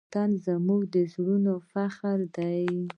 [0.07, 2.63] وطن زموږ د زړونو فخر دی.